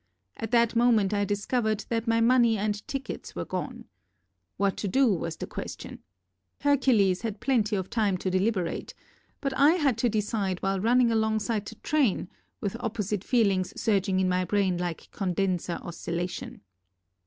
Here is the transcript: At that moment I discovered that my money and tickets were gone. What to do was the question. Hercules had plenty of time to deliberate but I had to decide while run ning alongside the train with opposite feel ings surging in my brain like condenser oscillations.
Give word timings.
At 0.35 0.49
that 0.49 0.75
moment 0.75 1.13
I 1.13 1.25
discovered 1.25 1.85
that 1.89 2.07
my 2.07 2.21
money 2.21 2.57
and 2.57 2.87
tickets 2.87 3.35
were 3.35 3.45
gone. 3.45 3.85
What 4.57 4.75
to 4.77 4.87
do 4.87 5.05
was 5.13 5.35
the 5.35 5.45
question. 5.45 5.99
Hercules 6.61 7.21
had 7.21 7.39
plenty 7.39 7.75
of 7.75 7.87
time 7.91 8.17
to 8.17 8.31
deliberate 8.31 8.95
but 9.41 9.53
I 9.55 9.73
had 9.73 9.99
to 9.99 10.09
decide 10.09 10.59
while 10.63 10.79
run 10.79 10.97
ning 10.97 11.11
alongside 11.11 11.67
the 11.67 11.75
train 11.75 12.29
with 12.61 12.75
opposite 12.79 13.23
feel 13.23 13.51
ings 13.51 13.79
surging 13.79 14.19
in 14.19 14.27
my 14.27 14.43
brain 14.43 14.75
like 14.75 15.07
condenser 15.11 15.77
oscillations. 15.83 16.61